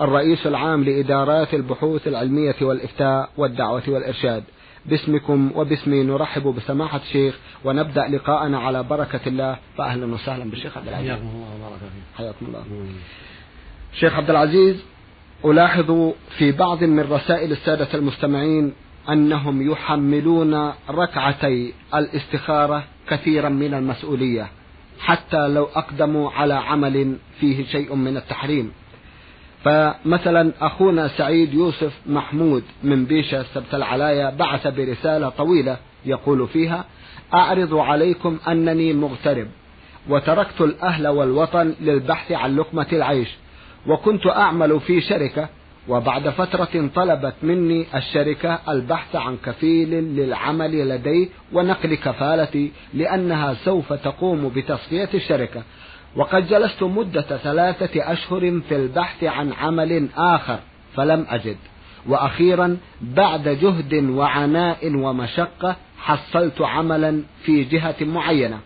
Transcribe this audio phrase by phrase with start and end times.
[0.00, 4.44] الرئيس العام لإدارات البحوث العلمية والإفتاء والدعوة والإرشاد.
[4.86, 9.56] باسمكم وباسمي نرحب بسماحة الشيخ ونبدأ لقاءنا على بركة الله.
[9.78, 11.08] فأهلا وسهلا بالشيخ عبد العزيز.
[11.10, 12.16] حياكم الله وبارك فيك.
[12.18, 12.64] حياكم الله.
[13.92, 14.84] شيخ عبد العزيز
[15.44, 18.72] ألاحظ في بعض من رسائل السادة المستمعين
[19.08, 24.48] أنهم يحملون ركعتي الاستخارة كثيرا من المسؤولية
[25.00, 28.72] حتى لو أقدموا على عمل فيه شيء من التحريم.
[29.64, 36.84] فمثلا أخونا سعيد يوسف محمود من بيشة سبت العلايا بعث برسالة طويلة يقول فيها
[37.34, 39.46] أعرض عليكم أنني مغترب
[40.08, 43.28] وتركت الأهل والوطن للبحث عن لقمة العيش
[43.86, 45.48] وكنت أعمل في شركة
[45.88, 54.48] وبعد فترة طلبت مني الشركة البحث عن كفيل للعمل لدي ونقل كفالتي لأنها سوف تقوم
[54.48, 55.62] بتصفية الشركة
[56.16, 60.58] وقد جلست مدة ثلاثة أشهر في البحث عن عمل آخر
[60.96, 61.56] فلم أجد.
[62.06, 68.58] وأخيرا بعد جهد وعناء ومشقة حصلت عملا في جهة معينة.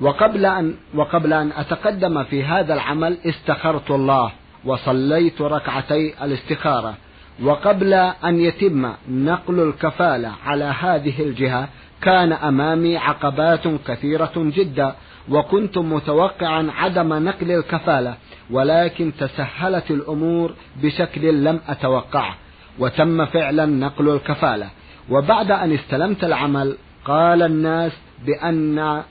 [0.00, 4.32] وقبل أن وقبل أن أتقدم في هذا العمل استخرت الله
[4.64, 6.94] وصليت ركعتي الاستخارة.
[7.42, 7.92] وقبل
[8.24, 11.68] أن يتم نقل الكفالة على هذه الجهة
[12.02, 14.94] كان أمامي عقبات كثيرة جدا
[15.28, 18.14] وكنت متوقعا عدم نقل الكفالة
[18.50, 22.34] ولكن تسهلت الأمور بشكل لم أتوقعه
[22.78, 24.70] وتم فعلا نقل الكفالة.
[25.10, 27.92] وبعد أن استلمت العمل قال الناس
[28.26, 29.02] بأن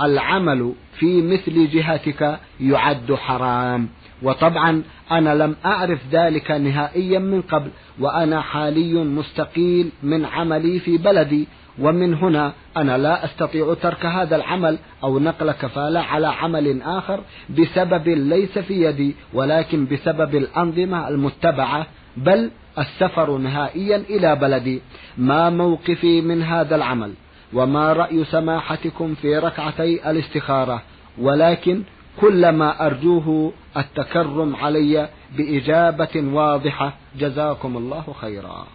[0.00, 3.88] العمل في مثل جهتك يعد حرام.
[4.22, 7.70] وطبعا أنا لم أعرف ذلك نهائيا من قبل
[8.00, 11.48] وأنا حالي مستقيل من عملي في بلدي
[11.78, 18.08] ومن هنا أنا لا أستطيع ترك هذا العمل أو نقل كفالة على عمل آخر بسبب
[18.08, 24.82] ليس في يدي ولكن بسبب الأنظمة المتبعة بل السفر نهائيا إلى بلدي.
[25.18, 27.12] ما موقفي من هذا العمل؟
[27.52, 30.82] وما رأي سماحتكم في ركعتي الاستخارة؟
[31.18, 31.82] ولكن
[32.20, 38.66] كل ما أرجوه التكرم علي بإجابة واضحة جزاكم الله خيرا.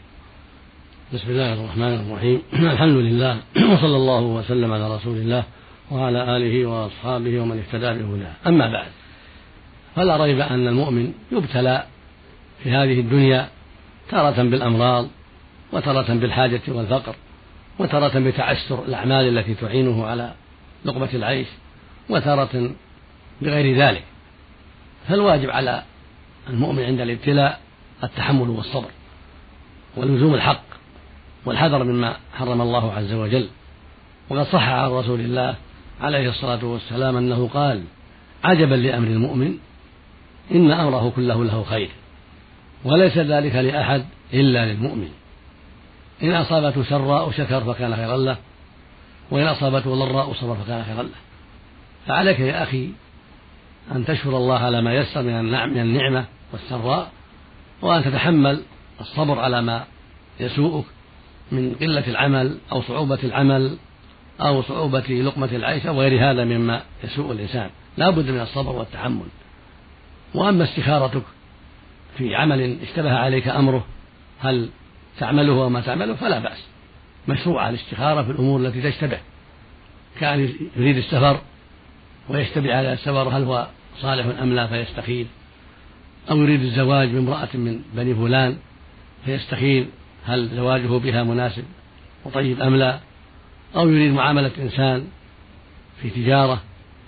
[1.14, 2.42] بسم الله الرحمن الرحيم.
[2.74, 3.38] الحمد لله
[3.74, 5.44] وصلى الله وسلم على رسول الله
[5.92, 8.32] وعلى آله وأصحابه ومن اهتدى بهداه.
[8.48, 8.88] أما بعد
[9.96, 11.84] فلا ريب أن المؤمن يبتلى
[12.64, 13.48] في هذه الدنيا
[14.10, 15.08] تارة بالأمراض
[15.74, 17.16] وتارة بالحاجة والفقر
[17.80, 20.34] وتارة بتعسر الأعمال التي تعينه على
[20.86, 21.48] لقمة العيش
[22.10, 22.72] وتارة
[23.42, 24.04] بغير ذلك.
[25.08, 25.84] فالواجب على
[26.50, 27.60] المؤمن عند الابتلاء
[28.04, 28.90] التحمل والصبر
[29.98, 30.77] ولزوم الحق.
[31.48, 33.48] والحذر مما حرم الله عز وجل.
[34.30, 35.56] وقد صح عن رسول الله
[36.02, 37.84] عليه الصلاة والسلام أنه قال
[38.44, 39.58] عجبا لأمر المؤمن
[40.52, 41.90] إن أمره كله له خير
[42.84, 45.10] وليس ذلك لأحد إلا للمؤمن.
[46.24, 48.38] إن أصابته سراء شكر فكان خيرا له
[49.32, 51.20] وإن أصابته ضراء صبر فكان خيرا له.
[52.08, 52.90] فعليك يا أخي
[53.96, 57.12] أن تشكر الله على ما يسر من النعمة والسراء
[57.82, 58.62] وأن تتحمل
[59.02, 59.84] الصبر على ما
[60.40, 60.86] يسوءك.
[61.52, 63.78] من قلة العمل أو صعوبة العمل
[64.42, 67.70] أو صعوبة لقمة العيش أو غير هذا مما يسوء الإنسان.
[67.98, 69.26] لا بد من الصبر والتحمل.
[70.34, 71.24] وأما استخارتك
[72.18, 73.86] في عمل اشتبه عليك أمره
[74.40, 74.70] هل
[75.20, 76.64] تعمله وما تعمله فلا بأس.
[77.28, 79.20] مشروع الاستخارة في الأمور التي تشتبه.
[80.20, 81.42] كان يريد السفر
[82.30, 83.68] ويشتبه على السفر هل هو
[84.02, 85.26] صالح أم لا فيستخير
[86.32, 88.58] أو يريد الزواج بامرأة من بني فلان
[89.26, 89.86] فيستخير
[90.28, 91.64] هل زواجه بها مناسب
[92.26, 93.00] وطيب أم لا؟
[93.76, 95.08] أو يريد معاملة إنسان
[96.02, 96.62] في تجارة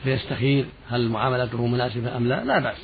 [0.03, 2.77] فيستخير هل معاملته مناسبة أم لا؟ لا بأس.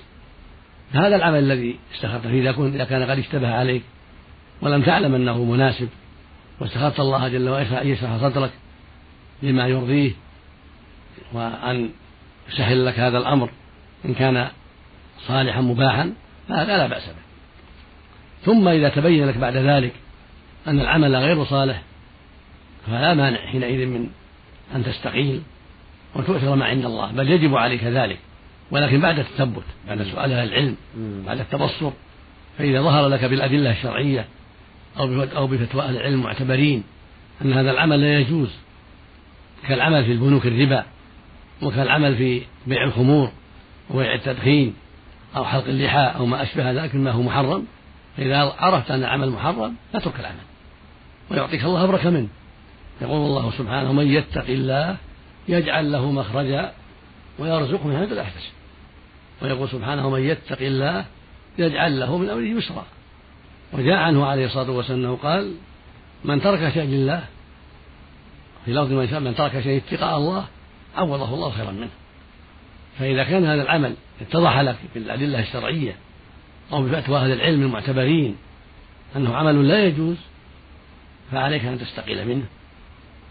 [0.92, 3.84] هذا العمل الذي استخرت فيه إذا كان قد اشتبه عليك
[4.62, 5.90] ولم تعلم أنه مناسب
[6.60, 8.52] واستخرت الله جل وعلا أن يشرح صدرك
[9.44, 10.12] لما يرضيه
[11.34, 11.90] وأن
[12.50, 13.50] يسهل لك هذا الأمر
[14.06, 14.48] إن كان
[15.28, 16.14] صالحا مباحا
[16.50, 17.26] فهذا لا بأس به.
[18.46, 19.94] ثم إذا تبين لك بعد ذلك
[20.68, 21.82] أن العمل غير صالح
[22.88, 24.10] فلا مانع حينئذ من
[24.76, 25.42] أن تستقيل
[26.16, 28.20] وتؤثر ما عند الله بل يجب عليك ذلك.
[28.72, 30.76] ولكن بعد التثبت بعد سؤال أهل العلم
[31.26, 31.92] بعد التبصر
[32.58, 34.26] فإذا ظهر لك بالأدلة الشرعية
[35.00, 36.84] أو أو بفتوى أهل العلم المعتبرين
[37.42, 38.50] أن هذا العمل لا يجوز
[39.68, 40.84] كالعمل في البنوك الربا
[41.62, 43.32] وكالعمل في بيع الخمور
[43.90, 44.74] وبيع التدخين
[45.36, 47.66] أو حلق اللحى أو ما أشبه ذلك مما هو محرم
[48.18, 50.36] فإذا عرفت أن العمل محرم اترك العمل.
[51.32, 52.28] ويعطيك الله أبرك منه.
[53.02, 54.98] يقول الله سبحانه من يتق الله
[55.48, 56.72] يجعل له مخرجا
[57.40, 58.52] ويرزقه من حيث لا يحتسب.
[59.42, 61.06] ويقول سبحانه من يتق الله
[61.58, 62.86] يجعل له من أمره يسرا.
[63.74, 65.54] وجاء عنه عليه الصلاة والسلام أنه قال
[66.26, 67.24] من ترك شيء لله
[68.66, 70.46] في لفظ من ترك شيء اتقاء الله
[70.96, 71.90] عوضه الله خيرا منه.
[73.00, 75.96] فإذا كان هذا العمل اتضح لك بالأدلة الشرعية
[76.74, 78.36] أو بفتوى أهل العلم المعتبرين
[79.16, 80.16] أنه عمل لا يجوز
[81.32, 82.46] فعليك أن تستقيل منه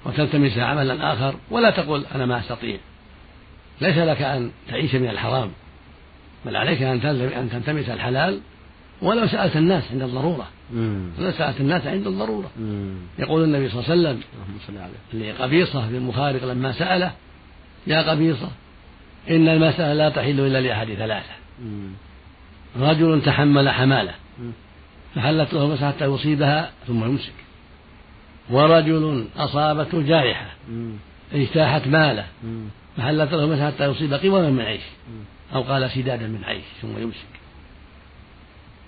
[0.07, 2.79] وتلتمس عملا آخر ولا تقل أنا ما أستطيع.
[3.81, 5.51] ليس لك أن تعيش من الحرام
[6.47, 8.41] بل عليك أن تلتمس الحلال
[9.03, 10.49] ولو سألت الناس عند الضرورة.
[11.19, 12.51] ولو سألت الناس عند الضرورة.
[13.19, 14.23] يقول النبي صلى الله عليه وسلم
[15.23, 17.13] لقبيصة بن مخارق لما سأله
[17.87, 18.51] يا قبيصة
[19.31, 21.33] إن المسألة لا تحل إلا لأحد ثلاثة.
[22.77, 24.15] رجل تحمل حمالة
[25.15, 27.33] فحلت له المسألة حتى يصيبها ثم يمسك.
[28.51, 30.51] ورجل أصابته جائحة
[31.33, 32.27] اجتاحت ماله
[32.97, 34.83] فحلت له حتى يصيب قواما من عيش
[35.55, 37.27] أو قال سدادا من عيش ثم يمسك.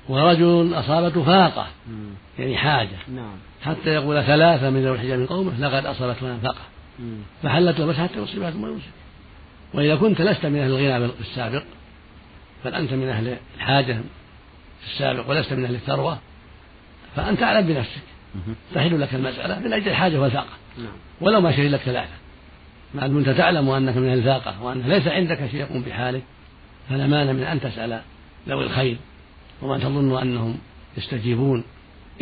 [0.08, 1.67] ورجل أصابته فاقة
[2.38, 2.99] يعني حاجة.
[3.14, 3.37] نعم.
[3.62, 6.62] حتى يقول ثلاثة من ذوي الحجاب من قومه لقد أصابتنا فاقة.
[7.43, 8.91] فحلت له حتى يصيبها ثم يمسك.
[9.75, 11.62] وإذا كنت لست من أهل الغنى في السابق
[12.64, 13.93] بل أنت من أهل الحاجة
[14.81, 16.19] في السابق ولست من أهل الثروة
[17.17, 18.03] فأنت أعلم بنفسك.
[18.75, 20.93] تحل لك المسألة من أجل الحاجة والفاقة نعم.
[21.21, 22.15] ولو ما شهد لك ثلاثة
[22.94, 26.23] ما دمت تعلم أنك من الفاقة وأن ليس عندك شيء يقوم بحالك
[26.88, 28.00] فلا مانع من أن تسأل
[28.49, 28.97] ذوي الخير.
[29.62, 30.59] ومن تظن أنهم
[30.97, 31.65] يستجيبون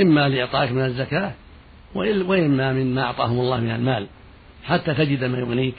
[0.00, 1.32] إما لإعطائك من الزكاة
[1.94, 4.06] وإما مما أعطاهم الله من المال.
[4.64, 5.74] حتى تجد ما يغنيك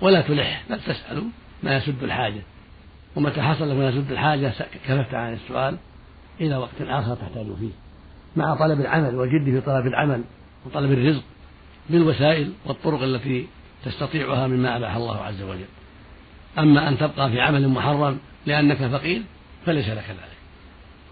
[0.00, 1.22] ولا تلح بل تسأل
[1.62, 2.40] ما يسد الحاجة.
[3.16, 4.52] ومتى حصل ما يسد الحاجة
[4.88, 5.76] كففت عن السؤال
[6.40, 7.91] إلى وقت آخر تحتاج فيه.
[8.36, 10.24] مع طلب العمل والجد في طلب العمل
[10.66, 11.22] وطلب الرزق
[11.90, 13.46] بالوسائل والطرق التي
[13.84, 15.64] تستطيعها مما أباح الله عز وجل.
[16.58, 19.22] أما أن تبقى في عمل محرم لأنك فقير
[19.66, 20.32] فليس لك ذلك.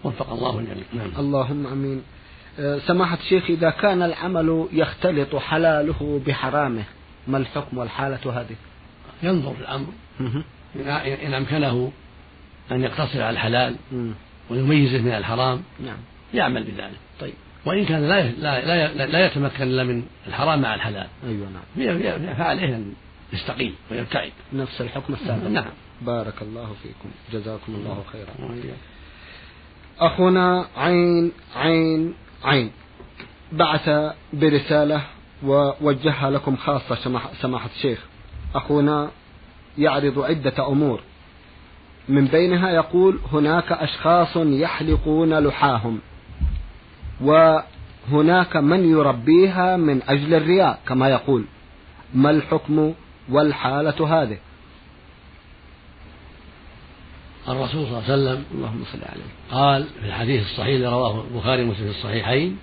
[0.03, 0.83] وفق الله الجميع.
[0.93, 1.09] نعم.
[1.19, 2.01] اللهم آمين.
[2.59, 6.83] أه، سماحة الشيخ إذا كان العمل يختلط حلاله بحرامه
[7.27, 8.55] ما الحكم والحالة هذه؟
[9.23, 9.87] ينظر الأمر.
[11.25, 11.91] إن أمكنه
[12.71, 13.75] أن يقتصر على الحلال
[14.49, 15.61] ويميزه من الحرام.
[15.85, 15.97] نعم.
[16.33, 16.97] يعمل بذلك.
[17.19, 17.33] طيب.
[17.65, 21.07] وإن كان لا لا لا, لا يتمكن إلا من الحرام مع الحلال.
[21.25, 22.35] أيوة نعم.
[22.35, 22.93] فعليه أن
[23.33, 24.31] يستقيم ويبتعد.
[24.53, 25.47] نفس الحكم السابق.
[25.47, 25.71] نعم.
[26.01, 27.09] بارك الله فيكم.
[27.33, 28.51] جزاكم الله خيرا.
[29.99, 32.13] أخونا عين عين
[32.43, 32.71] عين.
[33.51, 33.89] بعث
[34.33, 35.01] برسالة
[35.43, 36.95] ووجهها لكم خاصة
[37.41, 37.99] سماحة الشيخ.
[38.55, 39.11] أخونا
[39.77, 40.99] يعرض عدة أمور.
[42.09, 45.99] من بينها يقول هناك أشخاص يحلقون لحاهم.
[47.21, 51.45] وهناك من يربيها من أجل الرياء كما يقول.
[52.13, 52.93] ما الحكم
[53.29, 54.37] والحالة هذه؟
[57.47, 59.21] الرسول صلى الله عليه وسلم اللهم صل عليه.
[59.51, 62.57] قال في الحديث الصحيح الذي رواه البخاري ومسلم في الصحيحين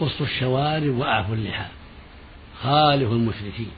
[0.00, 1.66] قصوا الشوارب وأعفوا اللحى.
[2.62, 3.70] خالف المشركين.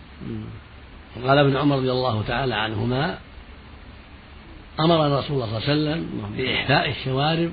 [1.17, 3.19] وقال ابن عمر رضي الله تعالى عنهما
[4.81, 7.53] أمر الرسول صلى الله عليه وسلم بإحفاء الشوارب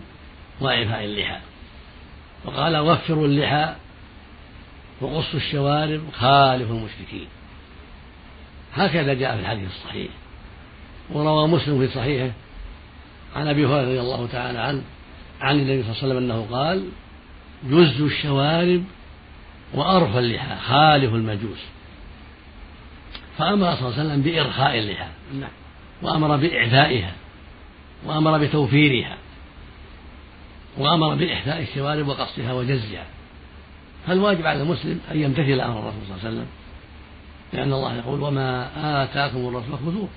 [0.62, 1.38] وإعفاء اللحى.
[2.46, 3.76] وقال وفروا اللحى
[5.02, 7.28] وقصوا الشوارب خالفوا المشركين.
[8.74, 10.12] هكذا جاء في الحديث الصحيح.
[11.12, 12.32] وروى مسلم في صحيحه
[13.36, 14.82] عن أبي هريرة رضي الله تعالى عنه
[15.42, 16.90] عن النبي صلى الله عليه وسلم أنه قال
[17.64, 18.84] جز الشوارب
[19.74, 21.60] وأرخى اللحى خالف المجوس.
[23.38, 25.50] فأمر صلى الله عليه وسلم بإرخاء اللحى نعم.
[26.02, 27.12] وأمر بإعفائها
[28.06, 29.18] وأمر بتوفيرها.
[30.78, 33.06] وأمر بإحفاء الشوارب وقصها وجزها.
[34.08, 36.48] فالواجب على المسلم أن يمتثل أمر الرسول صلى الله عليه وسلم.
[37.54, 38.70] لأن الله يقول وما
[39.04, 40.08] آتاكم الرسول خذوه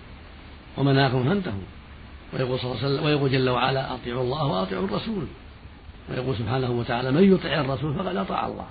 [0.76, 1.62] ومناكم فانتهوا.
[2.32, 5.26] ويقول صلى الله عليه وسلم ويقول جل وعلا أطيعوا الله وأطيعوا الرسول.
[6.10, 8.66] ويقول سبحانه وتعالى من يطع الرسول فقد أطاع الله.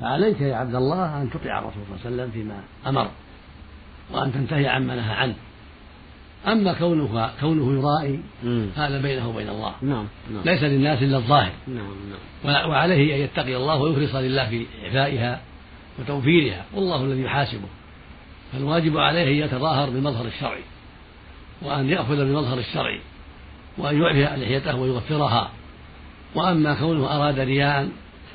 [0.00, 3.10] فعليك يا عبد الله أن تطيع الرسول صلى الله عليه وسلم فيما أمر
[4.10, 5.34] وأن تنتهي عما نهى عنه.
[6.46, 8.20] أما كونه كونه يرائي
[8.76, 10.06] هذا بينه وبين الله نعم.
[10.32, 10.42] نعم.
[10.44, 11.86] ليس للناس إلا الظاهر نعم.
[12.44, 12.70] نعم.
[12.70, 15.40] وعليه أن يتقي الله ويخلص لله في إعفائها
[15.98, 17.68] وتوفيرها والله الذي يحاسبه
[18.52, 20.62] فالواجب عليه أن يتظاهر بالمظهر الشرعي
[21.62, 23.00] وأن يأخذ بالمظهر الشرعي
[23.78, 25.50] وأن يعفي لحيته ويغفرها
[26.34, 27.88] وأما كونه أراد رياء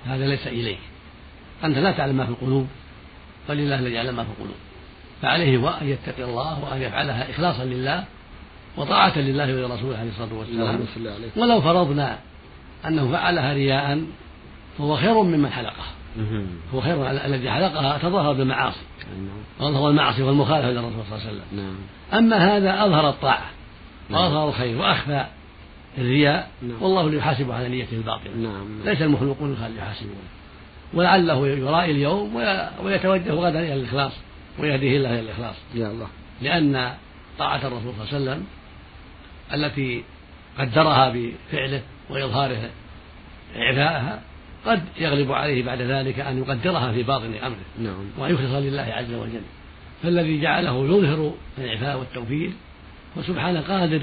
[0.06, 0.80] هذا ليس إليك
[1.64, 2.68] أنت لا تعلم ما في القلوب
[3.50, 4.56] ولله الذي يعلم ما في القلوب
[5.22, 8.04] فعليه هو أن يتقي الله وأن يفعلها إخلاصا لله
[8.78, 10.80] وطاعة لله ولرسوله عليه الصلاة والسلام.
[11.38, 12.18] ولو فرضنا
[12.88, 14.02] أنه فعلها رياء
[14.78, 15.92] فهو خير ممن حلقها.
[16.74, 18.80] هو خير الذي حلقها تظاهر بالمعاصي.
[19.60, 19.86] أظهر نعم.
[19.86, 21.60] المعاصي والمخالفة للرسول صلى الله عليه وسلم.
[21.62, 21.76] نعم.
[22.14, 23.46] أما هذا أظهر الطاعة
[24.10, 24.22] نعم.
[24.22, 25.26] وأظهر الخير وأخفى
[25.98, 26.50] الرياء
[26.82, 30.16] والله اللي يحاسب على نيته الباطنة ليس المخلوقون يحاسبون.
[30.94, 32.36] ولعله يرائي اليوم
[32.84, 34.12] ويتوجه غدا إلى الإخلاص.
[34.60, 36.08] ويهديه الله إلى الإخلاص يا الله
[36.42, 36.94] لأن
[37.40, 38.46] طاعة الرسول صلى الله عليه وسلم
[39.54, 40.04] التي
[40.60, 42.70] قدرها بفعله وإظهاره
[43.58, 44.22] إعفاءها
[44.66, 48.06] قد يغلب عليه بعد ذلك أن يقدرها في باطن أمره نعم.
[48.18, 49.42] وأن يخلص لله عز وجل
[50.04, 52.52] فالذي جعله يظهر الإعفاء والتوفيق
[53.16, 54.02] وسبحانه قادر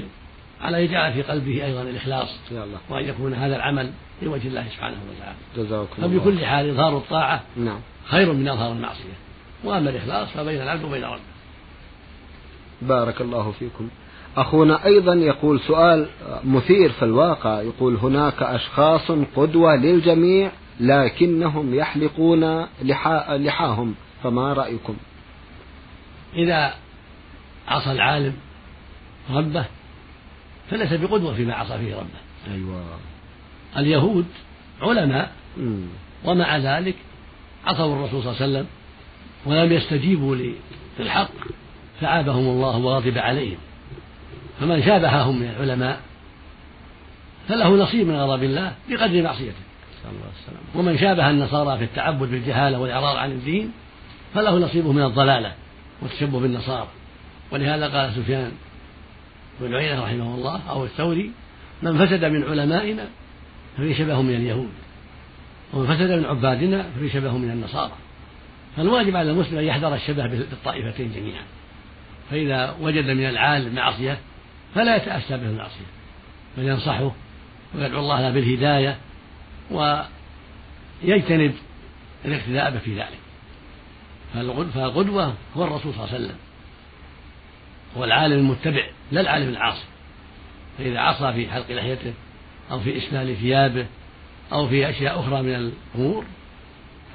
[0.61, 2.77] على يجعل في قلبه أيضا الإخلاص يا الله.
[2.89, 3.91] وأن يكون هذا العمل
[4.21, 7.79] لوجه الله سبحانه وتعالى جزاكم فبكل حال إظهار الطاعة نعم.
[8.05, 9.22] خير من إظهار المعصية
[9.63, 11.19] وأما الإخلاص فبين العبد وبين ربه
[12.81, 13.89] بارك الله فيكم.
[14.37, 16.07] أخونا أيضا يقول سؤال
[16.43, 17.61] مثير في الواقع.
[17.61, 23.95] يقول هناك أشخاص قدوة للجميع لكنهم يحلقون لحا لحاهم.
[24.23, 24.95] فما رأيكم؟
[26.35, 26.73] إذا
[27.67, 28.33] عصى العالم
[29.31, 29.65] ربه
[30.69, 32.53] فليس بقدوة فيما عصى فيه ربه.
[32.53, 32.83] أيوة.
[33.77, 34.25] اليهود
[34.81, 35.31] علماء
[36.25, 36.95] ومع ذلك
[37.65, 38.65] عصوا الرسول صلى الله عليه وسلم
[39.45, 40.35] ولم يستجيبوا
[40.99, 41.31] للحق
[42.01, 43.57] فعابهم الله وغضب عليهم.
[44.59, 45.99] فمن شابههم من العلماء
[47.49, 49.63] فله نصيب من غضب الله بقدر معصيته.
[50.75, 53.71] ومن شابه النصارى في التعبد بالجهالة والإعراض عن الدين
[54.33, 55.51] فله نصيبه من الضلالة
[56.01, 56.87] والتشبه بالنصارى.
[57.51, 58.51] ولهذا قال سفيان
[59.61, 61.31] بن عيينة رحمه الله أو الثوري
[61.83, 63.07] من فسد من علمائنا
[63.77, 64.69] ففي شبه من اليهود
[65.73, 67.91] ومن فسد من عبادنا ففي شبه من النصارى.
[68.77, 71.43] فالواجب على المسلم أن يحذر الشبه بالطائفتين جميعا.
[72.31, 74.17] فإذا وجد من العالم معصية
[74.75, 75.85] فلا يتأسى به المعصية.
[76.57, 77.11] بل ينصحه
[77.75, 78.97] ويدعو الله له بالهداية
[79.71, 81.53] ويجتنب
[82.25, 83.19] الاقتداء به في ذلك.
[84.73, 86.37] فالقدوة هو الرسول صلى الله عليه وسلم.
[87.97, 89.85] هو العالم المتبع لا العالم العاصي.
[90.77, 92.13] فإذا عصى في حلق لحيته
[92.71, 93.85] أو في إسبال ثيابه
[94.51, 95.55] أو في أشياء أخرى من
[95.95, 96.25] الأمور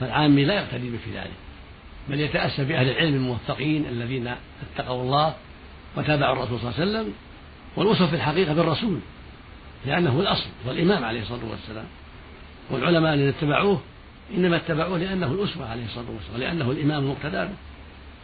[0.00, 1.30] فالعامي لا يقتدي به في ذلك.
[2.08, 5.34] بل يتأسى بأهل العلم الموفقين الذين اتقوا الله
[5.96, 7.14] وتابعوا الرسول صلى الله عليه وسلم
[7.76, 8.98] والوصف في الحقيقة بالرسول
[9.86, 11.86] لأنه الأصل والإمام عليه الصلاة والسلام.
[12.70, 13.80] والعلماء الذين اتبعوه
[14.34, 17.54] إنما اتبعوه لأنه الأسوة عليه الصلاة والسلام ولأنه الإمام المقتدى به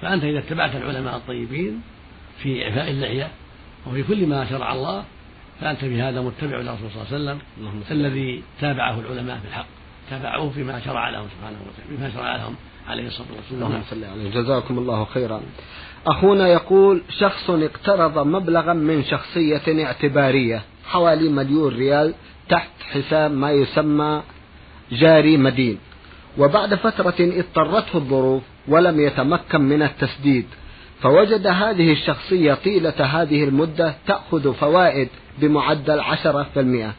[0.03, 1.83] فأنت إذا اتبعت العلماء الطيبين
[2.43, 3.31] في إعفاء اللحية
[3.87, 5.05] وفي كل ما شرع الله
[5.61, 9.67] فأنت بهذا متبع للرسول صلى الله عليه وسلم الذي تابعه العلماء في الحق
[10.11, 12.55] تابعوه فيما شرع لهم سبحانه وتعالى بما شرع لهم
[12.89, 13.83] عليه الصلاة والسلام.
[14.13, 15.41] عليه جزاكم الله خيرا.
[16.07, 22.15] أخونا يقول شخص اقترض مبلغا من شخصية اعتبارية حوالي مليون ريال
[22.49, 24.23] تحت حساب ما يسمى
[24.93, 25.79] جاري مدين.
[26.39, 30.47] وبعد فترة اضطرته الظروف ولم يتمكن من التسديد.
[31.01, 36.93] فوجد هذه الشخصية طيلة هذه المدة تأخذ فوائد بمعدل عشرة في المئة.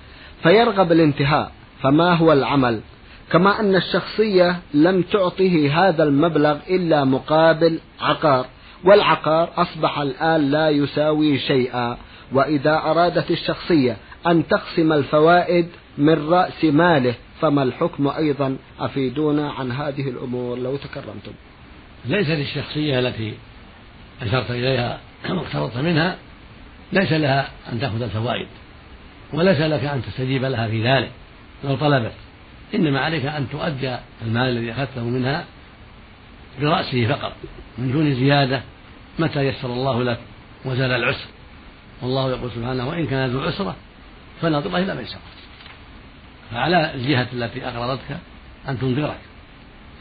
[0.44, 1.52] فيرغب الانتهاء
[1.82, 2.82] فما هو العمل؟
[3.32, 8.46] كما أن الشخصية لم تعطه هذا المبلغ إلا مقابل عقار
[8.84, 11.98] والعقار أصبح الآن لا يساوي شيئا
[12.32, 15.68] وإذا أرادت الشخصية أن تقسم الفوائد
[15.98, 21.32] من رأس ماله فما الحكم أيضا؟ أفيدونا عن هذه الأمور لو تكرمتم.
[22.06, 23.34] ليس للشخصية التي
[24.22, 26.18] أشرت إليها واقترضت منها
[26.94, 28.48] ليس لها أن تأخذ الفوائد
[29.34, 31.12] وليس لك أن تستجيب لها في ذلك
[31.64, 32.25] لو طلبت.
[32.76, 35.46] إنما عليك أن تؤدى المال الذي أخذته منها
[36.62, 37.34] برأسه فقط
[37.78, 38.62] من دون زيادة
[39.20, 40.20] متى يسر الله لك
[40.66, 41.28] وزال العسر.
[42.02, 43.76] والله يقول سبحانه وإن كان ذو عسرة
[44.42, 45.20] فنظرة إلى ميسرة
[46.52, 48.18] فعلى الجهة التي أقرضتك
[48.68, 49.18] أن تنذرك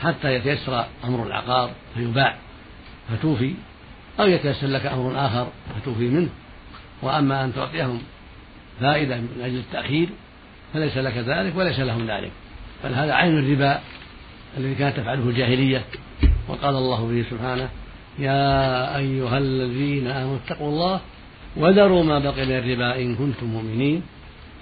[0.02, 2.37] حتى يتيسر أمر العقار فيباع
[3.11, 3.54] فتوفي
[4.21, 6.28] أو يتيسر لك أمر آخر فتوفي منه.
[7.02, 8.02] وأما أن تعطيهم
[8.81, 10.09] فائدة من أجل التأخير
[10.75, 12.33] فليس لك ذلك وليس لهم ذلك.
[12.85, 13.81] بل هذا عين الربا
[14.59, 15.85] الذي كانت تفعله الجاهلية.
[16.49, 17.69] وقال الله به سبحانه
[18.19, 21.00] يا أيها الذين آمنوا اتقوا الله
[21.57, 24.03] وذروا ما بقي من الربا إن كنتم مؤمنين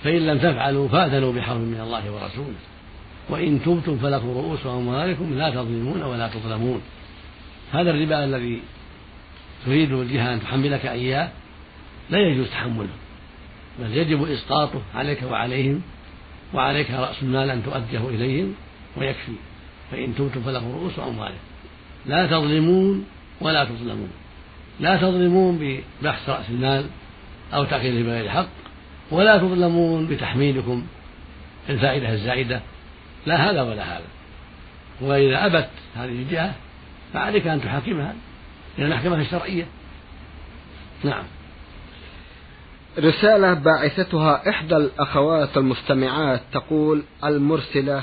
[0.05, 2.61] فإن لم تفعلوا فأذنوا بحرب من الله ورسوله.
[3.31, 6.81] وإن تبتم فلكم رؤوس أموالكم لا تظلمون ولا تظلمون.
[7.73, 8.61] هذا الربا الذي
[9.67, 11.29] تريد الجهة أن تحملك إياه
[12.11, 12.88] لا يجوز تحمله
[13.79, 15.83] بل يجب إسقاطه عليك وعليهم
[16.54, 18.54] وعليك رأس المال أن تؤديه إليهم
[18.97, 19.32] ويكفي.
[19.90, 21.38] فإن تبتم فله رؤوس أموالهم.
[22.06, 23.04] لا تظلمون
[23.40, 24.11] ولا تظلمون.
[24.80, 25.59] لا تظلمون
[26.02, 26.87] ببحث رأس المال
[27.54, 28.49] أو تأخيره بغير حق
[29.11, 30.87] ولا تظلمون بتحميلكم
[31.68, 32.61] الفائدة الزائدة.
[33.26, 34.06] لا هذا ولا هذا.
[35.00, 36.54] وإذا أبت هذه الجهة
[37.12, 38.14] فعليك أن تحاكمها
[38.78, 39.64] إلى المحكمة الشرعية.
[41.04, 41.25] نعم.
[42.99, 48.02] رسالة باعثتها إحدى الأخوات المستمعات تقول المرسلة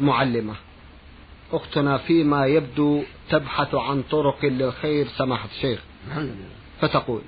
[0.00, 0.54] معلمة.
[1.52, 5.80] أختنا فيما يبدو تبحث عن طرق للخير سماحة الشيخ.
[6.80, 7.20] فتقول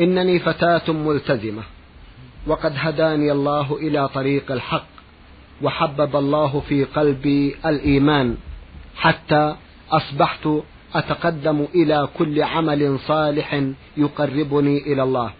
[0.00, 1.62] إنني فتاة ملتزمة
[2.46, 4.86] وقد هداني الله إلى طريق الحق
[5.62, 8.36] وحبب الله في قلبي الإيمان
[8.96, 9.56] حتى
[9.90, 10.48] أصبحت
[10.94, 13.62] أتقدم إلى كل عمل صالح
[13.96, 15.32] يقربني إلى الله.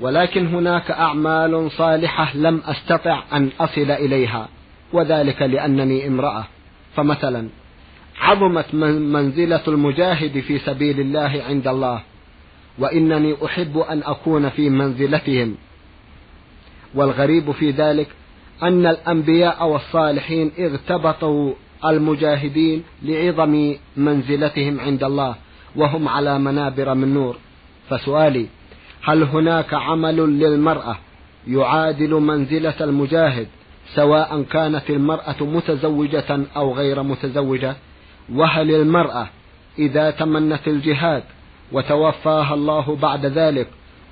[0.00, 4.48] ولكن هناك أعمال صالحة لم أستطع أن أصل إليها
[4.92, 6.44] وذلك لأنني امرأة.
[6.96, 7.48] فمثلا
[8.20, 12.02] عظمت منزلة المجاهد في سبيل الله عند الله
[12.78, 15.54] وإنني أحب أن أكون في منزلتهم.
[16.94, 18.08] والغريب في ذلك
[18.62, 21.52] أن الأنبياء والصالحين اغتبطوا
[21.84, 25.34] المجاهدين لعظم منزلتهم عند الله
[25.76, 27.36] وهم على منابر من نور.
[27.90, 28.46] فسؤالي
[29.02, 30.96] هل هناك عمل للمرأة
[31.48, 33.48] يعادل منزلة المجاهد
[33.94, 37.76] سواء كانت المرأة متزوجة أو غير متزوجة؟
[38.32, 39.28] وهل المرأة
[39.78, 41.22] إذا تمنت الجهاد
[41.72, 43.68] وتوفاها الله بعد ذلك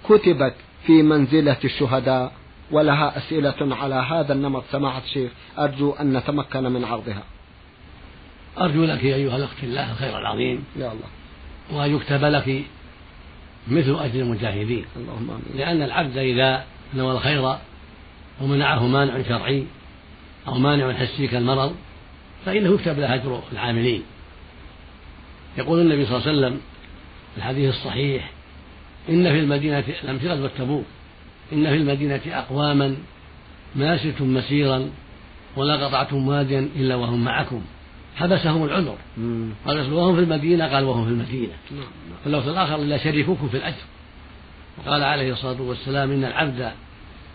[0.09, 0.54] كتبت
[0.87, 2.33] في منزلة الشهداء؟
[2.71, 4.64] ولها أسئلة على هذا النمط.
[4.73, 7.23] سماحة الشيخ أرجو أن نتمكن من عرضها.
[8.61, 11.09] أرجو لك أيها الأخت الله الخير العظيم يا الله.
[11.73, 12.64] وأن يكتب لك
[13.68, 14.84] مثل أجر المجاهدين.
[14.96, 15.42] اللهم آمين.
[15.54, 17.56] لأن العبد إذا نوى الخير
[18.40, 19.64] ومنعه مانع شرعي
[20.48, 21.74] أو مانع حسي كالمرض
[22.46, 24.02] فإنه يكتب له أجر العاملين.
[25.59, 26.61] يقول النبي صلى الله عليه وسلم
[27.33, 28.30] في الحديث الصحيح
[29.09, 30.85] إن في المدينة غزوة تبوك
[31.52, 32.96] إن في المدينة أقواما
[33.76, 34.90] ما سرتم مسيرا
[35.56, 37.62] ولا قطعتم واديا إلا وهم معكم.
[38.18, 38.96] حبسهم العذر.
[39.66, 41.52] قال وهم في المدينة؟ قال وهم في المدينة.
[41.70, 41.85] نعم،
[42.22, 43.85] في اللفظ الآخر إلا شريكوكم في الأجر.
[44.78, 46.72] وقال عليه الصلاة والسلام إن العبد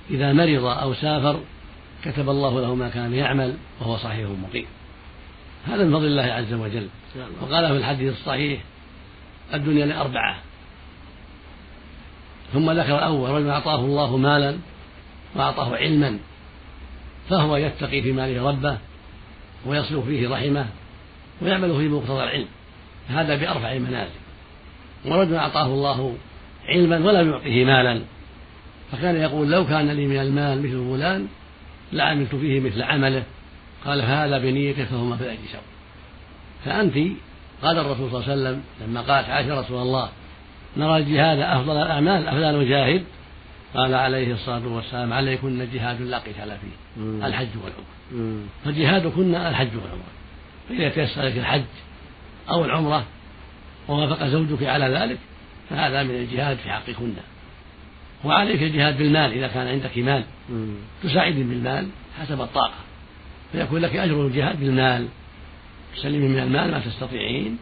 [0.10, 1.40] إذا مرض أو سافر
[2.06, 4.66] كتب الله له ما كان يعمل وهو صحيح مقيم.
[5.68, 6.88] هذا من فضل الله عز وجل.
[7.42, 8.62] وقال في الحديث الصحيح
[9.54, 10.38] الدنيا لأربعة.
[12.54, 14.58] ثم ذكر الأول رجل أعطاه الله مالا
[15.36, 16.20] وأعطاه علما
[17.30, 18.78] فهو يتقي في ماله ربه
[19.66, 20.66] ويصل فيه رحمه
[21.42, 22.48] ويعمل فيه مقتضى العلم.
[23.10, 24.12] هذا بأرفع المنازل.
[25.06, 26.16] ورجل أعطاه الله
[26.68, 28.02] علما ولم يعطه مالا.
[28.92, 31.28] فكان يقول لو كان لي من المال مثل فلان
[31.94, 33.24] لعملت فيه مثل عمله.
[33.86, 35.64] قال هذا بنيته فهما في الأجر سواء
[36.66, 36.96] فأنت
[37.64, 40.10] قال الرسول صلى الله عليه وسلم لما قالت عائشة رسول الله
[40.78, 43.04] نرى الجهاد أفضل الأعمال أفضل نجاهد
[43.74, 48.44] قال عليه الصلاة والسلام عليكن جهاد لا قتال فيه الحج والعمرة.
[48.66, 50.14] فجهادكن الحج والعمرة.
[50.70, 51.64] فإذا تيسر لك الحج
[52.50, 53.06] أو العمرة
[53.88, 55.18] ووافق زوجك على ذلك
[55.70, 57.14] فهذا من الجهاد في حقكن.
[58.24, 60.24] وعليك الجهاد بالمال إذا كان عندك مال.
[61.04, 61.88] تساعد بالمال
[62.20, 62.80] حسب الطاقة.
[63.52, 65.08] فيكون لك أجر الجهاد بالمال.
[65.96, 67.58] تسلمي من المال ما تستطيعين.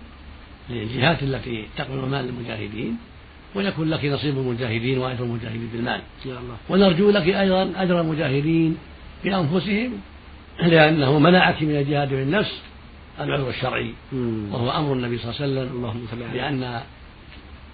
[0.70, 2.98] للجهات التي تقبل مال المجاهدين
[3.56, 6.02] ويكون لك نصيب المجاهدين واجر المجاهدين بالمال.
[6.70, 8.78] ونرجو لك أيضا أجر المجاهدين
[9.24, 9.92] بأنفسهم
[10.60, 12.62] لأنه منعك من الجهاد بالنفس
[13.20, 13.94] العذر الشرعي.
[14.52, 15.78] وهو أمر النبي صلى الله عليه وسلم.
[15.78, 16.82] اللهم بأن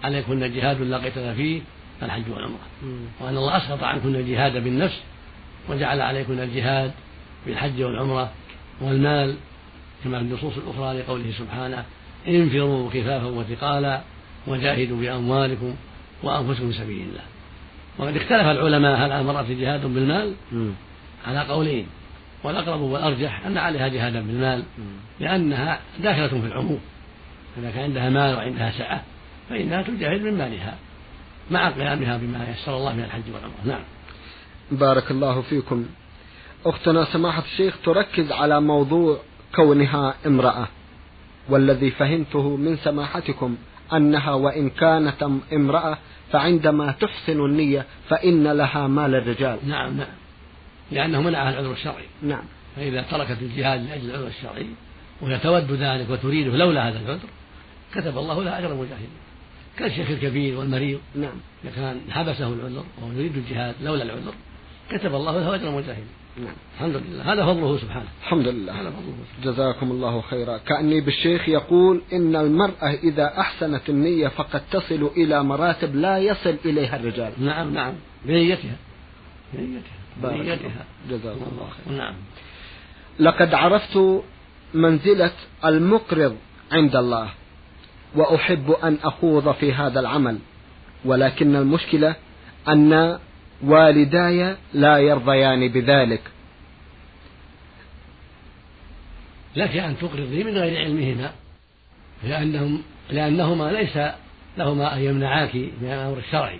[0.03, 1.61] عليكن جهاد لا قتل فيه
[2.03, 2.67] الحج والعمرة.
[3.19, 4.99] وأن الله أسقط عنكن الجهاد بالنفس
[5.69, 6.91] وجعل عليكن الجهاد
[7.45, 8.31] بالحج والعمرة
[8.81, 9.35] والمال
[10.03, 11.85] كما في النصوص الأخرى لقوله سبحانه
[12.27, 14.01] انفروا خفافا وثقالا
[14.47, 15.75] وجاهدوا بأموالكم
[16.23, 17.23] وأنفسكم في سبيل الله.
[17.97, 20.33] وقد اختلف العلماء هل على المرأة جهاد بالمال؟
[21.27, 21.87] على قولين.
[22.43, 24.63] والأقرب والأرجح أن عليها جهادا بالمال
[25.19, 26.79] لأنها داخلة في العموم.
[27.57, 29.03] إذا كان عندها مال وعندها سعة
[29.49, 30.77] فإنها تجاهد من مالها
[31.51, 33.65] مع قيامها بما يسر الله من الحج والعمرة.
[33.65, 33.83] نعم.
[34.71, 35.85] بارك الله فيكم.
[36.65, 39.19] أختنا سماحة الشيخ تركز على موضوع
[39.55, 40.67] كونها امرأة
[41.49, 43.57] والذي فهمته من سماحتكم.
[43.93, 45.23] أنها وإن كانت
[45.53, 45.97] امرأة
[46.31, 49.59] فعندما تحسن النية فإن لها مال الرجال.
[49.67, 50.07] نعم نعم.
[50.91, 52.05] لأنه منعها العذر الشرعي.
[52.21, 52.43] نعم.
[52.75, 54.67] فإذا تركت الجهاد لأجل العذر الشرعي
[55.21, 57.29] وهي تود ذلك وتريده لولا هذا العذر
[57.95, 59.09] كتب الله لها أجر المجاهدين.
[59.77, 60.99] كالشيخ الكبير والمريض.
[61.15, 61.35] نعم.
[61.63, 64.33] إذا كان حبسه العذر وهو يريد الجهاد لولا العذر
[64.91, 66.07] كتب الله له أجر المجاهدين.
[66.37, 66.53] نعم.
[66.75, 68.05] الحمد لله هذا فضله سبحانه.
[68.23, 70.57] الحمد لله هذا فضله جزاكم الله خيرا.
[70.57, 76.95] كأني بالشيخ يقول إن المرأة إذا أحسنت النية فقد تصل إلى مراتب لا يصل إليها
[76.95, 77.31] الرجال.
[77.37, 77.93] نعم نعم.
[78.25, 78.75] بنيتها
[79.53, 81.97] بنيتها بنيتها جزاكم الله خيرا.
[81.97, 82.15] نعم.
[83.19, 84.23] لقد عرفت
[84.73, 85.31] منزلة
[85.65, 86.35] المقرض
[86.71, 87.29] عند الله
[88.15, 90.39] وأحب أن أخوض في هذا العمل
[91.05, 92.15] ولكن المشكلة
[92.67, 93.19] أن
[93.63, 96.21] والداي لا يرضيان بذلك.
[99.55, 101.31] لك أن تقرضي من غير علمهما
[102.23, 103.97] لأنهم لأنهما ليس
[104.57, 106.59] لهما أن يمنعاك من الأمر الشرعي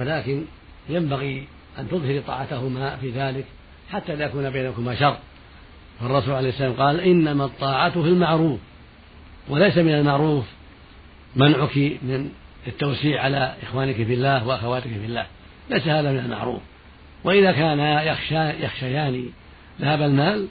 [0.00, 0.44] ولكن
[0.88, 1.46] ينبغي
[1.78, 3.44] أن تظهري طاعتهما في ذلك
[3.90, 5.16] حتى لا يكون بينكما شر.
[6.00, 8.60] فالرسول عليه السلام قال إنما الطاعة في المعروف
[9.48, 10.44] وليس من المعروف
[11.36, 12.30] منعك من
[12.66, 15.26] التوسيع على إخوانك في الله وأخواتك في الله.
[15.70, 16.60] ليس هذا من المعروف.
[17.24, 19.24] وإذا كان يخشى يخشيان
[19.80, 20.46] ذهب المال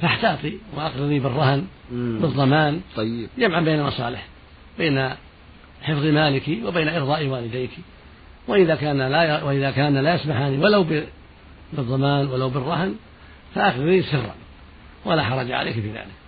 [0.00, 3.28] فاحتاطي وأقرضي بالرهن بالضمان طيب.
[3.38, 4.26] جمعا بين المصالح
[4.78, 5.10] بين
[5.82, 7.70] حفظ مالك وبين إرضاء والديك.
[8.48, 10.86] وإذا كان لا وإذا كان لا يسمحان ولو
[11.72, 12.94] بالضمان ولو بالرهن
[13.54, 14.34] فأقرضي سرا
[15.04, 16.18] ولا حرج عليك في ذلك.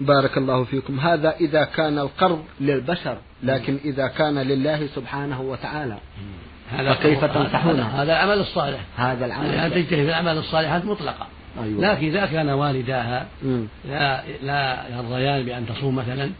[0.00, 1.00] بارك الله فيكم.
[1.00, 5.98] هذا إذا كان القرض للبشر لكن إذا كان لله سبحانه وتعالى.
[6.70, 11.26] هذا فكيف تنصحونه هذا العمل الصالح هذا العمل يعني تجتهد في الأعمال الصالحات مطلقة
[11.62, 11.80] أيوة.
[11.80, 13.66] لكن إذا كان والداها مم.
[13.88, 16.30] لا لا يرضيان بأن تصوم مثلا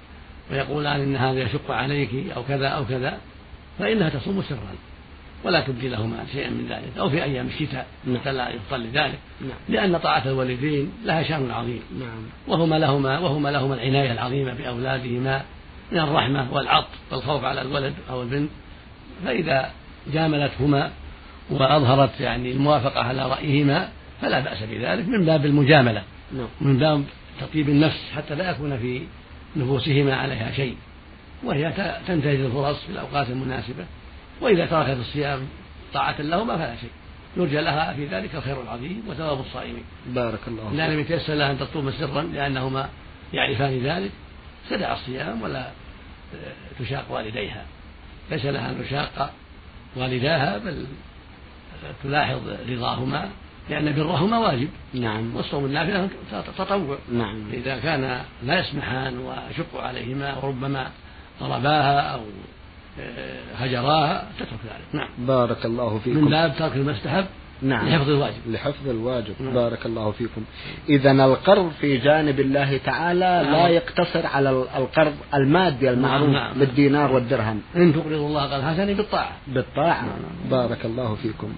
[0.51, 3.19] ويقولان إن هذا يشق عليك أو كذا أو كذا
[3.79, 4.59] فإنها تصوم سرا
[5.45, 8.19] ولا تبدي لهما شيئا من ذلك أو في أيام الشتاء نعم.
[8.19, 9.59] حتى لا يفضل لذلك نعم.
[9.69, 15.43] لأن طاعة الوالدين لها شأن عظيم نعم وهما لهما وهما لهما العناية العظيمة بأولادهما
[15.93, 18.51] من الرحمة والعطف والخوف على الولد أو البنت
[19.25, 19.71] فإذا
[20.07, 20.91] جاملتهما
[21.51, 23.89] وأظهرت يعني الموافقة على رأيهما
[24.21, 26.03] فلا بأس بذلك من باب المجاملة.
[26.33, 26.49] نعم.
[26.61, 27.05] من باب
[27.41, 29.03] تطيب النفس حتى لا يكون في
[29.57, 30.77] نفوسهما عليها شيء.
[31.45, 31.73] وهي
[32.07, 33.85] تنتهز الفرص في الأوقات المناسبة
[34.41, 35.41] وإذا تركت الصيام
[35.95, 36.91] طاعة لهما فلا شيء.
[37.37, 39.85] يرجى لها في ذلك الخير العظيم وثواب الصائمين.
[40.07, 40.81] بارك الله فيك.
[40.81, 42.89] لم يتيسر لها أن تصوم سرا لأنهما
[43.33, 44.11] يعرفان ذلك.
[44.71, 47.65] تدع الصيام ولا آه، تشاق والديها.
[48.31, 49.33] ليس لها أن تشاق
[49.97, 50.87] والداها بل
[52.03, 53.29] تلاحظ رضاهما
[53.71, 54.69] لأن برهما واجب.
[54.95, 55.37] نعم.
[55.37, 56.09] والصوم النافلة
[56.59, 56.99] تطوع.
[57.13, 57.51] نعم.
[57.53, 60.91] إذا كان لا يسمحان ويشق عليهما وربما
[61.41, 62.21] ضرباها أو
[63.01, 64.95] آه، هجراها تترك ذلك.
[64.95, 65.09] نعم.
[65.19, 66.31] بارك الله من فيكم.
[66.31, 67.27] باب ترك المستحب
[67.63, 67.89] نعم.
[67.89, 68.35] لحفظ الواجب.
[68.47, 69.35] لحفظ الواجب.
[69.41, 69.55] نعم.
[69.55, 70.45] بارك الله فيكم.
[70.89, 73.73] إذا القرض في جانب الله تعالى لا نعم.
[73.73, 76.59] يقتصر على القرض المادي المعروف نعم، نعم.
[76.59, 77.61] بالدينار والدرهم.
[77.77, 79.33] إن تقرضوا الله قال حسني بالطاعة.
[79.47, 80.03] بالطاعة.
[80.03, 80.51] نعم.
[80.51, 81.53] بارك الله فيكم.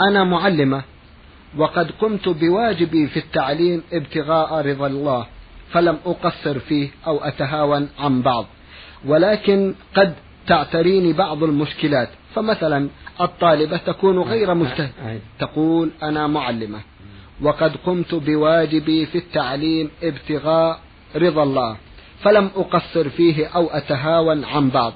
[0.00, 0.82] أنا معلمة
[1.56, 5.26] وقد قمت بواجبي في التعليم ابتغاء رضا الله
[5.70, 8.46] فلم أقصر فيه أو أتهاون عن بعض
[9.06, 10.14] ولكن قد
[10.46, 12.08] تعتريني بعض المشكلات.
[12.34, 12.88] فمثلا
[13.20, 15.20] الطالبة تكون غير مجتهدة أي.
[15.38, 16.80] تقول أنا معلمة
[17.42, 20.80] وقد قمت بواجبي في التعليم ابتغاء
[21.16, 21.76] رضا الله
[22.22, 24.92] فلم أقصر فيه أو أتهاون عن بعض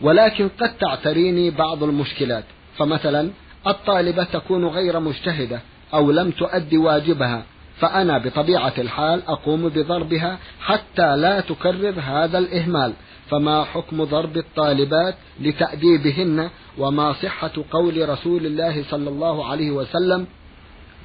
[0.00, 2.44] ولكن قد تعتريني بعض المشكلات
[2.76, 3.30] فمثلا
[3.66, 5.60] الطالبة تكون غير مجتهدة
[5.94, 7.42] أو لم تؤدي واجبها
[7.76, 12.92] فأنا بطبيعة الحال أقوم بضربها حتى لا تكرر هذا الإهمال.
[13.30, 20.26] فما حكم ضرب الطالبات لتأديبهن وما صحة قول رسول الله صلى الله عليه وسلم؟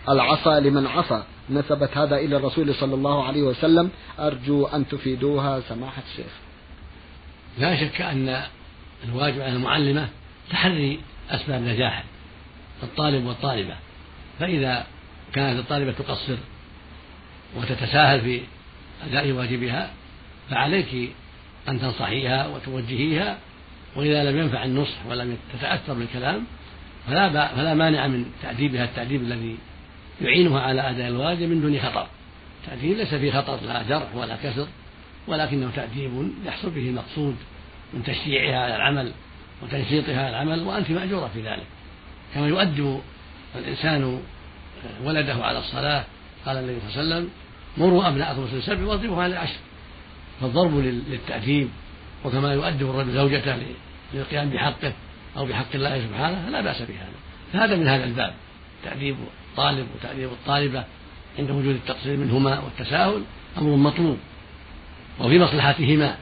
[0.10, 3.90] العصا لمن عصى نسبت هذا إلى الرسول صلى الله عليه وسلم.
[4.20, 6.32] أرجو أن تفيدوها سماحة الشيخ.
[7.58, 8.42] لا شك أن
[9.10, 10.08] الواجب على المعلمة
[10.50, 11.00] تحري
[11.30, 12.04] أسباب نجاح
[12.84, 13.76] الطالب والطالبة.
[14.40, 14.86] فإذا
[15.34, 16.38] كانت الطالبة تقصر
[17.58, 18.42] وتتساهل في
[19.10, 19.92] أداء واجبها
[20.50, 21.12] فعليك
[21.70, 23.38] أن تنصحيها وتوجهيها
[23.96, 26.44] وإذا لم ينفع النصح ولم تتأثر بالكلام
[27.08, 29.58] فلا فلا مانع من تأديبها التأديب الذي
[30.22, 32.08] يعينها على أداء الواجب من دون خطر
[32.68, 34.68] تأديب ليس فيه خطر لا جرح ولا كسر
[35.28, 37.36] ولكنه تأديب يحصل به المقصود
[37.94, 39.12] من تشجيعها على العمل
[39.64, 41.66] وتنشيطها على العمل وأنت مأجورة في ذلك.
[42.36, 43.02] كما يؤدب
[43.56, 44.22] الإنسان
[45.04, 46.04] ولده على الصلاة
[46.46, 47.30] قال النبي صلى الله عليه وسلم
[47.78, 49.60] مروا أبناءكم السبع واضربوهم على العشر.
[50.42, 51.70] فالضرب لل- للتأديب
[52.26, 53.58] وكما يؤدب الرجل زوجته
[54.14, 54.94] للقيام بحقه
[55.38, 57.10] أو بحق الله سبحانه لا بأس بهذا.
[57.54, 58.34] فهذا من هذا الباب.
[58.84, 59.16] تأديب
[59.52, 60.84] الطالب وتأديب الطالبة
[61.40, 63.24] عند وجود التقصير منهما والتساهل
[63.58, 64.18] أمر مطلوب.
[65.20, 66.16] وفي مصلحتهما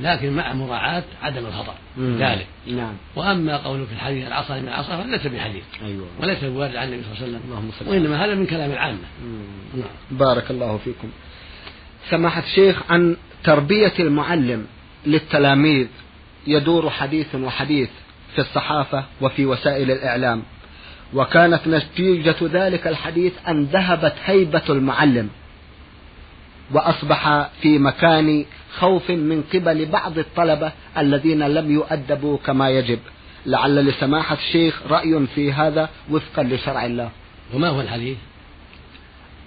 [0.00, 1.74] لكن مع مراعاة عدم الخطأ.
[1.98, 2.46] ذلك.
[2.66, 2.94] نعم.
[3.16, 5.64] وأما قوله في الحديث العصا من العصا فليس بحديث.
[5.84, 6.06] أيوة.
[6.20, 7.40] وليس بوارد عن النبي صلى الله عليه وسلم.
[7.48, 8.98] اللهم صل وإنما هذا من كلام العامة.
[9.74, 9.84] نعم.
[10.10, 11.08] بارك الله فيكم.
[12.10, 14.66] سماحة الشيخ عن تربية المعلم
[15.06, 15.86] للتلاميذ
[16.46, 17.90] يدور حديث وحديث
[18.34, 20.42] في الصحافة وفي وسائل الإعلام.
[21.14, 25.28] وكانت نتيجة ذلك الحديث أن ذهبت هيبة المعلم.
[26.72, 28.44] وأصبح في مكان
[28.78, 32.98] خوف من قبل بعض الطلبة الذين لم يؤدبوا كما يجب.
[33.46, 37.10] لعل لسماحة الشيخ رأي في هذا وفقا لشرع الله.
[37.54, 38.16] وما هو الحديث؟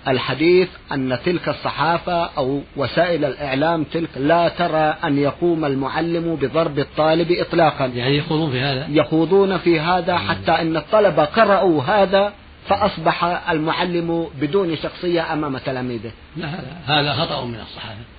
[0.07, 7.31] الحديث أن تلك الصحافة أو وسائل الإعلام تلك لا ترى أن يقوم المعلم بضرب الطالب
[7.31, 7.85] إطلاقا.
[7.85, 12.33] يعني يخوضون في هذا؟ يخوضون في هذا حتى أن الطلبة قرأوا هذا
[12.67, 16.11] فأصبح المعلم بدون شخصية أمام تلاميذه.
[16.37, 18.14] لا هذا هذا خطأ من الصحافة.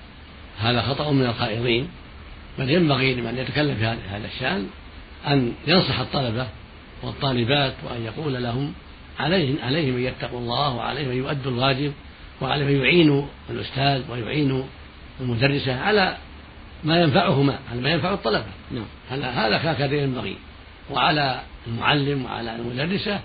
[0.59, 1.87] هذا خطأ من الخائضين
[2.59, 4.67] بل ينبغي لمن يتكلم في هذا الشأن
[5.27, 6.47] أن ينصح الطلبة
[7.03, 8.73] والطالبات وأن يقول لهم
[9.19, 11.93] عليهم عليهم أن يتقوا الله وعليهم أن يؤدوا الواجب
[12.41, 14.63] وعليهم أن يعينوا الأستاذ ويعينوا
[15.21, 16.17] المدرسة على
[16.83, 18.45] ما ينفعهما على ما ينفع الطلبة.
[18.71, 19.21] نعم.
[19.23, 20.35] هذا هكذا ينبغي.
[20.91, 23.19] وعلى المعلم وعلى المدرسة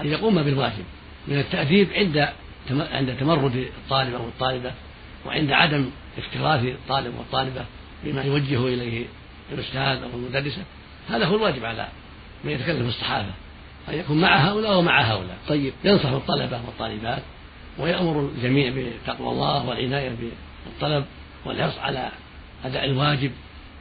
[0.00, 0.84] أن يقوم بالواجب.
[1.28, 2.28] من التأديب عند
[2.70, 4.72] عند تمرد الطالب أو الطالبة
[5.26, 7.64] وعند عدم اكتراث الطالب والطالبة
[8.04, 9.04] بما يوجه إليه
[9.52, 10.62] الأستاذ أو المدرسة
[11.08, 11.88] هذا هو الواجب على
[12.44, 13.30] من يتكلم في الصحافة
[13.88, 15.36] أن يكون مع هؤلاء ومع هؤلاء.
[15.48, 17.22] طيب ينصح الطلبة والطالبات
[17.78, 20.16] ويأمر الجميع بتقوى الله والعناية
[20.66, 21.04] بالطلب
[21.44, 22.10] والحرص على
[22.64, 23.30] أداء الواجب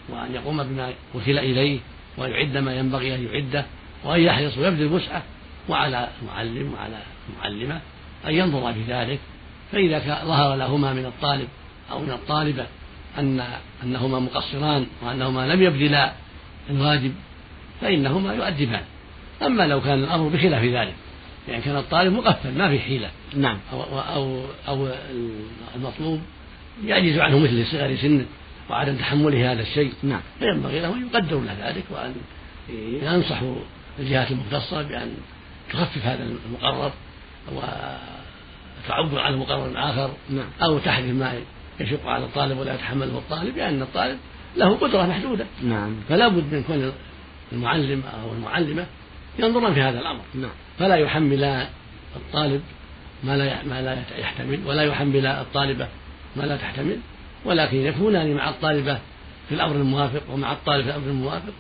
[0.10, 1.80] وأن يقوم بما وكل إليه
[2.18, 3.66] ويعد ما ينبغي أن يعده
[4.04, 5.24] وأن يحرص ويبذل وسعه
[5.70, 6.98] وعلى المعلم وعلى
[7.30, 7.82] المعلمة
[8.28, 9.20] أن ينظر في ذلك
[9.72, 11.48] فإذا ظهر لهما من الطالب
[11.92, 12.66] أو من الطالبة
[13.18, 13.44] أن
[13.84, 16.14] أنهما مقصران وأنهما لم يبذلا
[16.70, 17.14] الواجب
[17.82, 18.84] فإنهما يؤدبان.
[19.42, 20.94] أما لو كان الأمر بخلاف ذلك
[21.48, 23.10] يعني كان الطالب مقفل ما في حيلة.
[23.36, 23.58] نعم.
[23.74, 24.90] أو, أو, أو
[25.76, 26.22] المطلوب
[26.86, 28.26] يعجز عنه مثل صغر سنه
[28.70, 29.94] وعدم تحمله هذا الشيء.
[30.04, 30.22] نعم.
[30.40, 32.16] فينبغي له أن يقدر له ذلك وأن
[33.04, 33.42] ينصح
[34.00, 35.14] الجهات المختصة بأن
[35.72, 36.92] تخفف هذا المقرر
[38.86, 40.48] وتعبر عن مقرر آخر نعم.
[40.64, 41.34] أو تحذف ما
[41.80, 44.18] يشق على الطالب ولا يتحمله الطالب لأن الطالب
[44.58, 45.46] له قدرة محدودة.
[45.64, 45.96] نعم.
[46.10, 46.92] فلا بد من كون
[47.52, 48.86] المعلم أو المعلمة
[49.40, 50.22] ينظران في هذا الأمر.
[50.36, 50.52] نعم.
[50.80, 51.68] فلا يحملا
[52.16, 52.62] الطالب
[53.24, 55.88] ما لا ما لا يحتمل ولا يحملا الطالبة
[56.36, 56.98] ما لا تحتمل.
[57.46, 59.00] ولكن يكونان مع الطالبة
[59.50, 61.54] في الأمر الموافق ومع الطالب في الأمر الموافق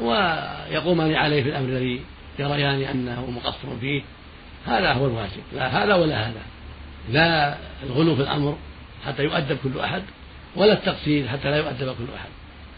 [0.00, 2.00] ويقومان عليه في الأمر الذي
[2.38, 4.02] يريان أنه مقصر فيه.
[4.66, 5.42] هذا هو الواجب.
[5.52, 6.40] لا هذا ولا هذا.
[7.10, 8.56] لا الغلو في الأمر
[9.06, 10.02] حتى يؤدب كل أحد
[10.56, 12.28] ولا التقصير حتى لا يؤدب كل أحد.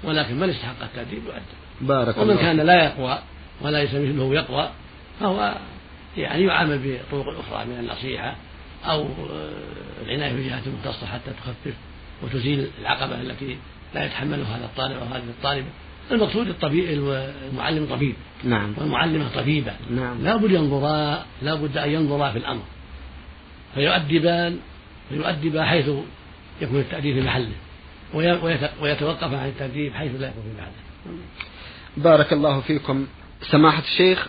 [0.05, 1.59] ولكن من استحق التأديب يؤدب.
[1.81, 3.19] بارك ومن الله كان لا يقوى
[3.61, 4.71] ولا ليس مثله يقوى
[5.21, 5.55] فهو
[6.17, 8.37] يعني يعامل بطرق أخرى من النصيحة
[8.85, 11.75] أو آه، العناية بالجهات المختصة حتى تخفف
[12.23, 13.57] وتزيل العقبة التي
[13.95, 15.69] لا يتحملها هذا الطالب أو هذه الطالبة.
[16.11, 16.85] المقصود الطبيب
[17.53, 18.14] المعلم طبيب.
[18.45, 18.75] نعم.
[18.79, 19.73] والمعلمة طبيبة.
[19.91, 20.25] نعم.
[20.25, 22.62] لا بد ينظرا لا بد أن ينظرا في الأمر.
[23.74, 24.59] فيؤدبان
[25.09, 25.88] فيؤدبا حيث
[26.61, 27.52] يكون التأديب في محله
[28.81, 30.72] ويتوقف عن التأديب حيث لا يكون في محله.
[31.96, 33.07] بارك الله فيكم.
[33.42, 34.28] سماحة الشيخ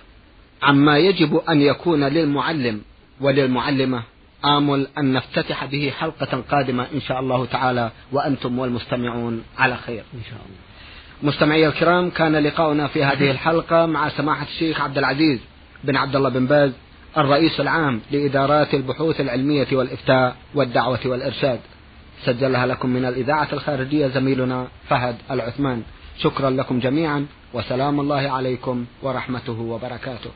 [0.63, 2.81] عما يجب أن يكون للمعلم
[3.21, 4.03] وللمعلمة
[4.45, 10.03] آمل أن نفتتح به حلقة قادمة إن شاء الله تعالى وأنتم والمستمعون على خير.
[10.13, 10.57] إن شاء الله.
[11.23, 15.39] مستمعي الكرام كان لقاؤنا في هذه الحلقة مع سماحة الشيخ عبد العزيز
[15.83, 16.71] بن عبد الله بن باز.
[17.17, 21.59] الرئيس العام لإدارات البحوث العلمية والإفتاء والدعوة والإرشاد.
[22.25, 25.83] سجلها لكم من الإذاعة الخارجية زميلنا فهد العثمان.
[26.17, 30.31] شكرا لكم جميعا وسلام الله عليكم ورحمته وبركاته.